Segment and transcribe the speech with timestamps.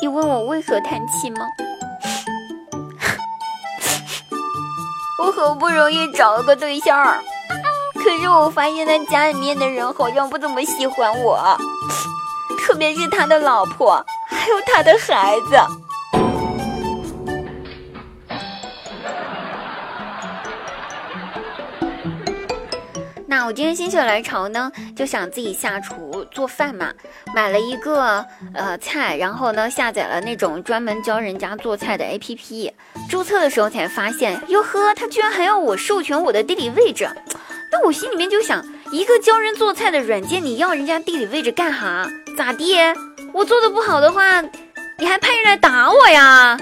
[0.00, 1.46] 你问我为何叹气吗？
[5.22, 7.16] 我好不容易找了个对象，
[7.94, 11.56] 可是我发现他家里面的人好像不怎么喜欢我，
[12.72, 15.58] 特别是他的老婆，还有他的孩子。
[23.26, 26.90] 那我今天心血来潮呢，就想自己下厨做饭嘛，
[27.34, 32.72] 买了一个呃菜，然后呢下载了那种专门教人家做菜的 APP，
[33.10, 37.06] 注册的时候才发现，哟呵，他居然还要我授权我的地理位置，
[37.70, 42.08] 那我心里面就想，一个教人做菜的软件，你要人家地理位置干哈？
[42.36, 42.74] 咋地？
[43.32, 44.40] 我做的不好的话，
[44.98, 46.56] 你还派人来打我呀？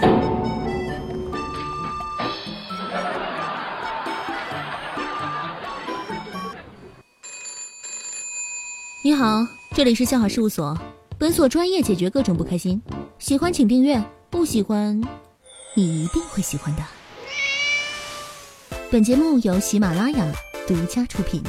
[9.03, 10.77] 你好，这里是笑话事务所，
[11.19, 12.81] 本所专业解决各种不开心。
[13.19, 15.01] 喜欢请订阅，不喜欢，
[15.75, 16.83] 你一定会喜欢的。
[18.91, 20.27] 本节目由喜马拉雅
[20.67, 21.43] 独家出品。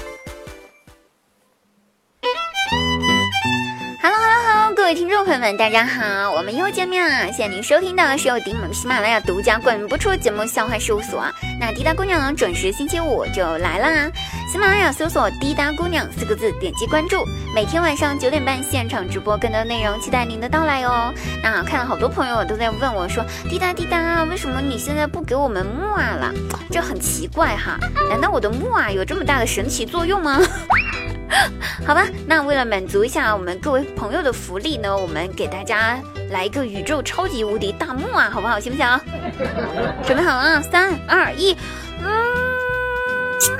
[4.91, 7.31] 位听众朋友们，大家好，我们又见面了。
[7.31, 11.21] 现在您收听到的是由顶猛喜马拉雅独家冠名播出的节目《笑话事务所》。
[11.57, 14.11] 那滴答姑娘呢，准时星期五就来啦。
[14.51, 17.23] 喜马拉雅搜索“滴答姑娘”四个字，点击关注，
[17.55, 21.13] 每天晚上九点半现场直播更多内容，期待您的到来哦。
[21.41, 26.33] 那看了好多朋友都在问我说：“滴答滴答，为什么你现在不给我们木啊了？”
[26.69, 30.41] 这很奇怪哈，难道我的木啊有这么大的神奇作用吗？
[31.85, 35.97] 好吧，那为了满足一下我们各位朋友的福利呢，我们给大家
[36.29, 38.59] 来一个宇宙超级无敌大木啊，好不好？
[38.59, 38.87] 行不行？
[40.05, 41.55] 准备好了，三二一，
[42.03, 42.11] 嗯。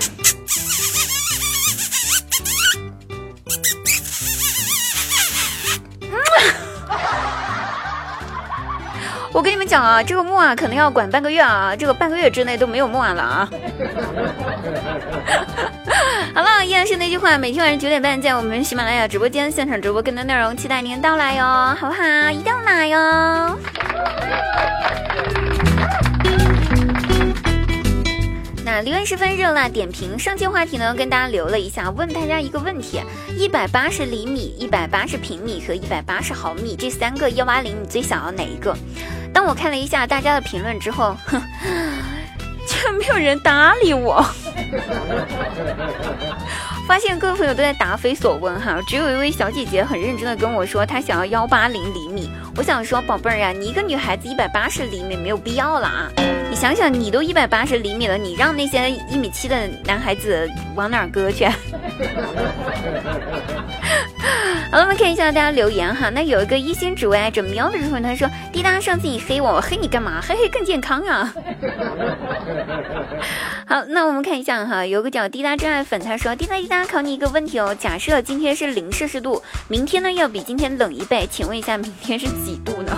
[9.34, 13.50] 我跟你们讲啊，这个木啊可能要管半个月啊，这个半个月之内都没有木啊了啊。
[16.81, 22.31] 还，是那句话，每天晚上九点半在我们喜马拉雅直播间现场直播更多内容，期待您的到来哟，好不好？
[22.31, 23.56] 一定要来哟。
[28.66, 33.00] 那留言十分热辣点评上期话题呢，跟大家留了一下，问大家一个问题：
[33.38, 38.75] 一百八十厘米、一百八十平米和一百八十毫米这三个幺八零，你最想要哪一个？
[39.31, 41.40] 当我看了一下大家的评论之后，哼，
[42.68, 44.25] 居然没有人搭理我。
[46.88, 52.30] 发现各位朋友都在答非所问哈，只有一位小姐姐很认真的跟我说，她想要幺八零厘米。
[52.58, 56.12] 我想说，宝贝儿啊，你一个女孩子一百八十厘米没有必要了啊！
[56.50, 61.47] 你想想，你都一百八十厘米了，你让那些一米七的男孩子往哪搁去？
[64.72, 66.09] 好了，我们看一下大家留言哈。
[66.09, 70.22] 那有一个一心只为爱着喵的朋友，他说：“滴答，上次你黑我，我黑你干嘛？
[70.26, 71.34] 黑黑更健康啊。
[73.68, 77.76] ”好，那我们看一下哈，有个叫滴答真爱粉，他说：“滴答滴答，考你一个问题哦。
[77.78, 82.98] 假设今天是零摄氏度，明天呢要比今天冷一倍，请问一下，明天是几度呢？”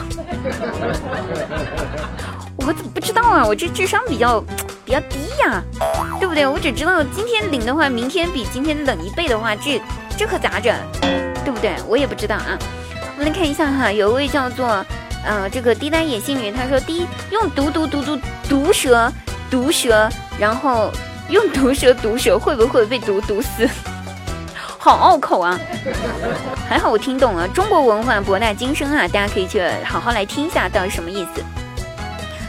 [2.58, 3.44] 我怎么不知道啊？
[3.44, 4.40] 我这智商比较
[4.86, 5.60] 比较低呀，
[6.20, 6.46] 对不对？
[6.46, 9.82] 我只知道今天零的话，明天比今天冷一倍的话，这
[10.16, 10.72] 这可咋整？
[11.44, 11.76] 对不对？
[11.88, 12.58] 我也不知道啊。
[13.16, 14.86] 我们来看一下哈，有一位叫做
[15.26, 19.12] 呃这个滴答野性女，她说：第一用毒毒毒毒毒蛇
[19.50, 20.10] 毒蛇，
[20.40, 20.92] 然后
[21.30, 23.70] 用毒蛇毒蛇会不会被毒毒死？
[24.80, 25.58] 好拗口啊！
[26.68, 31.44] 还好我听懂了，中国文化博大精深啊，大家可以去好好来听一下到底什么意思。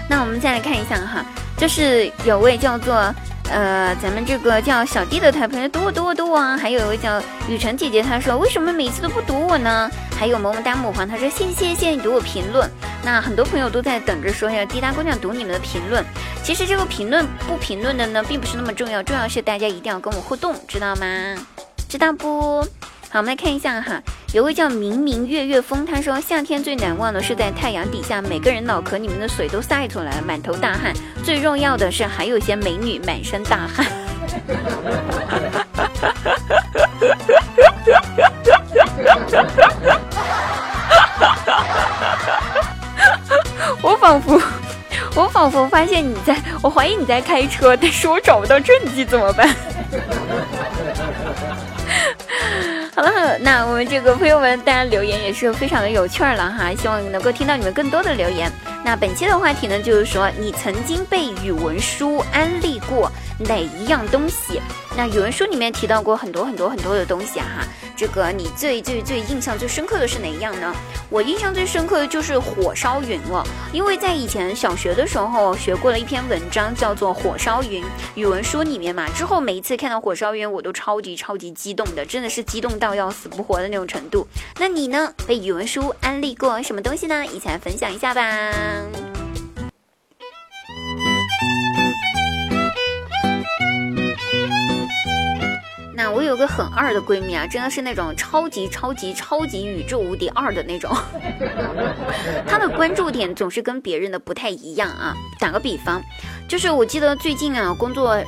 [0.08, 1.24] 那我们再来看一下哈，
[1.56, 3.14] 就是有位叫做
[3.50, 9.90] 呃咱们这个叫小弟的台朋友读我读我读我啊，还有一位叫雨辰姐姐，她说为什么每次都不读我呢？
[10.18, 12.68] 还有萌萌哒母皇，她说谢谢谢谢你读我评论。
[13.04, 16.02] 那很多朋友都在等着说要滴答姑娘读你们的评论，
[16.42, 21.06] 其实这个评论不评论的呢，并不是那么重要，重要是大家一定要跟我互动，知道吗？
[21.88, 22.66] 知道不？
[23.14, 24.02] 好，我们来看一下哈，
[24.32, 30.92] 有位叫明明月月风，他说夏天最难忘的是在太阳底下，每个人脑壳里面的水都晒出来了，满头大汗。
[31.22, 33.86] 最重要的是还有一些美女满身大汗。
[43.80, 44.42] 我仿佛，
[45.14, 49.54] 我仿佛发现你在，我怀疑你在开车，但是我找不到证据，怎么办？
[52.94, 58.48] 好了，那我们这个朋友们，大家留言也是非常的有趣了哈，希望能够听到你们更多的留言。
[58.84, 63.10] 那本期的话题呢，就是说你曾经被语文书安利过
[63.48, 64.60] 哪一样东西？
[64.96, 67.66] 那语文书里面提到过很多很多很多的东西哈，
[67.96, 70.72] 这个你最最最印象最深刻的是哪一样呢？
[71.10, 77.82] 我印象最深刻的就是火烧云了，因为在以前小学的时候学过了一篇文章，叫做《火烧云》，
[78.14, 79.08] 语文书里面嘛。
[79.16, 84.28] 之后每一次看到火烧云，我都超级超级激动的，真的是激动到要死不活的那种程度。
[84.58, 85.12] 那你呢？
[85.26, 87.24] 被语文书安利过什么东西呢？
[87.26, 88.52] 一起来分享一下吧。
[95.96, 100.94] 那我有个很二的闺蜜啊，真的是那种超级超级超级宇宙无敌二的那种。
[102.46, 105.14] 她的关注点总是跟别人的不太一样啊。
[105.38, 106.02] 打个比方，
[106.48, 108.20] 就是我记得最近啊，工作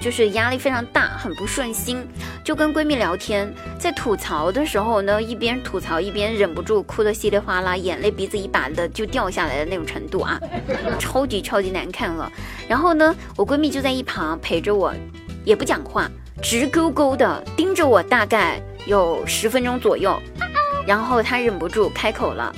[0.00, 2.06] 就是压力非常大，很不顺心，
[2.44, 10.40] 就跟闺蜜聊天，在吐槽的时候呢，一边吐槽一边忍不住哭得稀里哗啦，眼泪鼻子一把的就掉下来的那种程度啊，
[10.98, 12.30] 超级超级难看了。
[12.68, 14.92] 然后呢，我闺蜜就在一旁陪着我，
[15.44, 16.10] 也不讲话。
[16.40, 20.16] 直勾勾的盯着我，大概有十分钟左右，
[20.86, 22.54] 然后她忍不住开口了，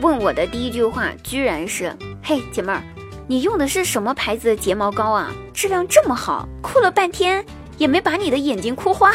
[0.00, 2.82] 问我的第一句话居然是：“嘿，姐妹儿，
[3.30, 5.30] 你用的是什么牌子的睫毛膏啊？
[5.54, 7.44] 质量这么好，哭了半天
[7.78, 9.12] 也没把你的眼睛哭花。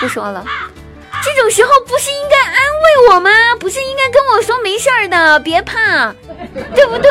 [0.00, 0.44] 不说了。
[1.22, 3.30] 这种时候不是应该安慰我吗？
[3.60, 6.12] 不是应该跟我说没事儿的，别怕，
[6.74, 7.10] 对不对？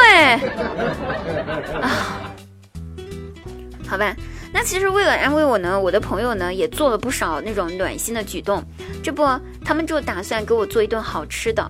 [1.80, 1.90] 啊，
[3.88, 4.14] 好吧，
[4.56, 8.64] 那其实为了安慰我呢，我的朋友呢也做了不少那种暖心的举动。
[9.04, 9.22] 这不，
[9.66, 11.70] 他们就打算给我做一顿好吃的，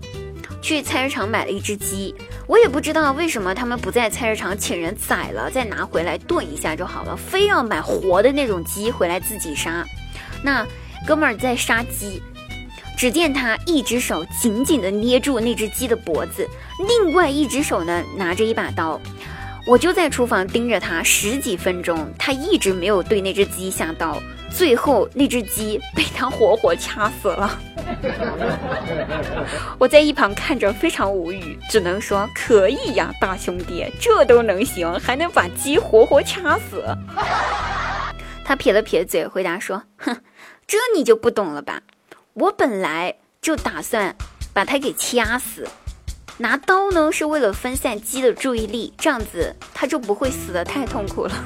[0.61, 2.13] 去菜市场买了一只鸡。
[2.45, 9.83] 我也不知道为什么他们不在菜市场请人宰了再拿回来炖一下就好了，非要买活的那种鸡回来自己杀。
[10.43, 10.63] 那
[11.07, 12.21] 哥们儿在杀鸡。
[12.97, 16.47] 只见他一只手紧紧地捏住那只鸡的脖子，
[16.87, 19.01] 另外一只手呢拿着一把刀。
[19.67, 24.21] 我就在厨房盯着他十几分钟，他一直没有对那只鸡下刀。
[24.51, 27.59] 最后那只鸡被他活活掐死了。
[29.77, 36.85] 我在一旁看着非常无语，只能说可以呀，大兄弟，这都能行，还能把鸡活活掐死。
[38.45, 40.21] 他撇了撇嘴，回答说：“哼，
[40.67, 41.81] 这你就不懂了吧？”
[42.33, 44.15] 我本来就打算
[44.53, 45.67] 把它给掐死，
[46.37, 51.31] 拿刀呢是为了分散鸡的注意力，这样子它就不会死的太痛苦了。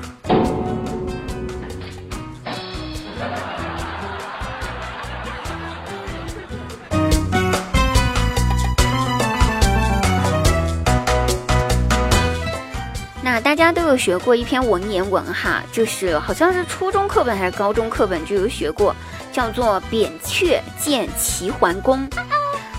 [13.21, 18.95] 那大家都有学过一篇文言文哈，就是好像是初中课本还是高中课本就有学过。
[19.31, 22.09] 叫做扁鹊见齐桓公。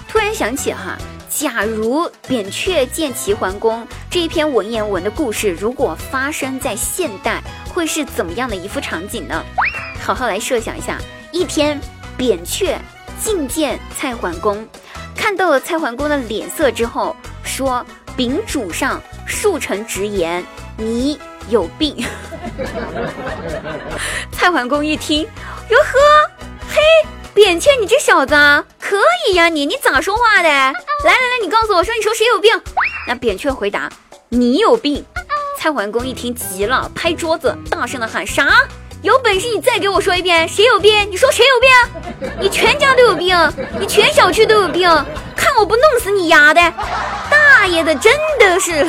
[0.09, 0.99] 突然想起哈，
[1.31, 7.41] 假如扁鹊见齐桓公这一篇文言文的故事，如果发生在现代，
[7.73, 9.45] 会是怎么样的一幅场景呢？
[10.01, 10.99] 好好来设想一下。
[11.31, 11.81] 一天，
[12.17, 12.77] 扁鹊
[13.23, 14.67] 觐见蔡桓公，
[15.15, 17.87] 看到了蔡桓公的脸色之后，说
[18.17, 20.45] ：“禀主上，恕臣直言，
[20.77, 21.17] 你
[21.49, 22.05] 有病。”
[24.33, 25.23] 蔡桓公一听，
[25.69, 25.99] 哟呵。
[26.69, 26.81] 嘿，
[27.33, 28.35] 扁鹊，你这小子
[28.91, 29.49] 可以呀！
[29.49, 30.49] 你你咋说话的？
[30.49, 30.73] 来
[31.05, 32.51] 来来，你告诉我说，你说谁有病？
[33.07, 33.89] 那扁鹊回答：
[34.31, 35.07] 你有病。
[35.57, 38.67] 蔡桓公一听急了，拍桌子，大声的喊：啥？
[39.03, 41.09] 有本事你再给我说一遍，谁有病？
[41.09, 42.33] 你说谁有病？
[42.41, 43.39] 你全家都有病，
[43.79, 44.89] 你全小区都有病，
[45.37, 46.61] 看我不弄死你丫的！
[47.31, 48.85] 大爷的，真的是。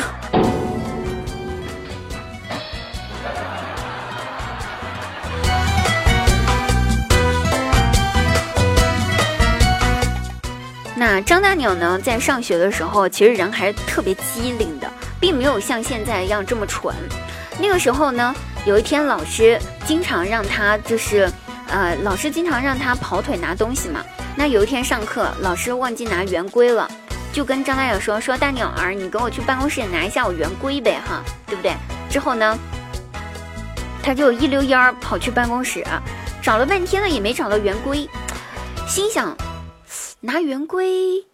[11.02, 14.88] 那张大鸟呢，在上学的时候，其实人还是特别机灵的，
[15.20, 16.94] 并没有像现在一样这么蠢。
[17.60, 21.28] 那个时候呢，有一天老师经常让他就是，
[21.70, 24.06] 呃，老师经常让他跑腿拿东西嘛。
[24.36, 26.88] 那有一天上课，老师忘记拿圆规了，
[27.34, 31.74] 就跟张大鸟说：“说大鸟儿，你跟我去办公室拿一下我圆规呗，哈，对不对？”
[32.12, 32.56] 之后呢，
[34.04, 35.84] 他就一溜烟儿跑去办公室，
[36.44, 38.08] 找了半天呢，也没找到圆规，
[38.88, 39.36] 心想。
[40.24, 41.26] 拿圆规，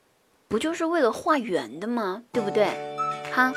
[0.47, 2.21] 不就是为了画圆的吗？
[2.31, 2.67] 对不对？
[3.33, 3.51] 哈，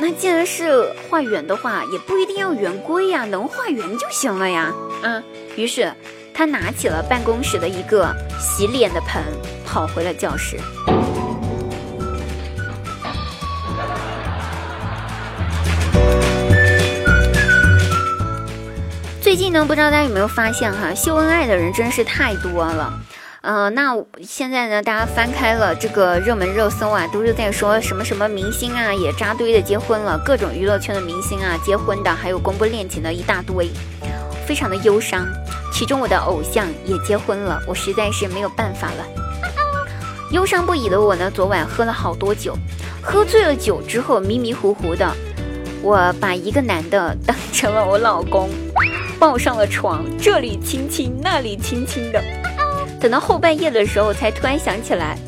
[0.00, 4.72] 那既然是画圆的话，也不一定要圆规呀，能画圆就行了呀。
[5.02, 5.22] 嗯，
[5.54, 5.92] 于是
[6.32, 8.10] 他拿起了办公室的一个
[8.40, 9.22] 洗脸的盆，
[9.66, 10.58] 跑回了教室。
[19.20, 22.90] 最近呢，不知道大家有没有发现哈，秀恩爱的人真是太多了。
[23.42, 33.68] 嗯，那现在呢，大家翻开了这个热门热搜啊，都是在说什么什么明星啊也扎堆的结婚了，各种娱乐圈的明星啊结婚的，还有公布恋情的一大堆，
[34.46, 35.26] 非常的忧伤。
[35.72, 39.04] 其中我的偶像也结婚了，我实在是没有办法了。
[40.30, 42.56] 忧伤不已的我呢，昨晚喝了好多酒，
[43.02, 45.12] 喝醉了酒之后迷迷糊糊的，
[45.82, 48.48] 我把一个男的当成了我老公，
[49.18, 52.22] 抱上了床，这里亲亲，那里亲亲的。
[53.02, 55.18] 等到后半夜的时候，才突然想起来，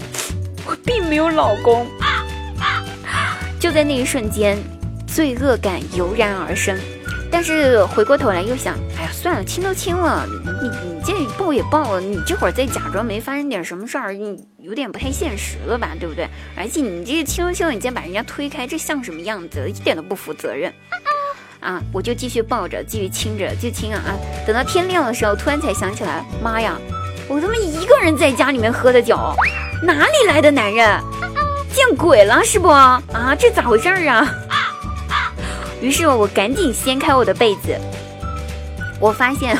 [0.64, 1.84] 我并没有老公。
[3.58, 4.56] 就在那一瞬间，
[5.08, 6.78] 罪恶感油然而生。
[7.32, 10.24] 但是回过头来又想，哎呀，算了，亲都亲了，
[10.62, 16.28] 你你这抱也抱了，你这会儿再假装没发生点什么事儿，你有点不太现实了吧，对不对？
[16.56, 19.68] 而且你这亲都亲了，你再把人家推开，这像什么样子？
[19.68, 20.72] 一点都不负责任。
[21.58, 24.14] 啊，我就继续抱着，继续亲着，就亲啊啊！
[24.46, 26.78] 等到天亮的时候，突然才想起来，妈呀！
[27.28, 29.18] 我他妈一个人在家里面喝的酒，
[29.82, 31.00] 哪里来的男人？
[31.72, 32.68] 见鬼了是不？
[32.68, 33.00] 啊，
[33.38, 34.28] 这咋回事儿啊？
[35.80, 37.76] 于是我赶紧掀开我的被子，
[39.00, 39.58] 我发现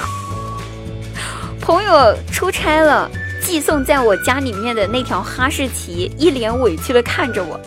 [1.61, 3.11] 朋友出差了，
[3.43, 7.59] 寄送在我家里面的那条哈士奇一脸委屈的看着我，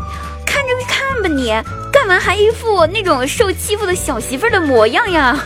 [0.45, 1.49] 看着看吧你，
[1.91, 5.37] 干嘛还一副那种受欺负的小媳妇的模样呀？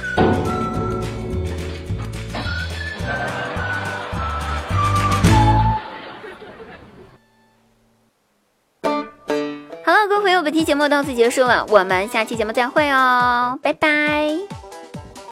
[10.52, 14.61] 本期节目到此结束了，我们下期节目再会哦，拜拜。